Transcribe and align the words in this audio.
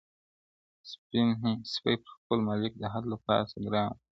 سپی 1.73 1.93
پر 2.03 2.11
خپل 2.17 2.39
مالک 2.47 2.73
د 2.77 2.83
حد 2.93 3.03
له 3.11 3.17
پاسه 3.25 3.55
ګران 3.63 3.87
ؤ, 3.93 3.97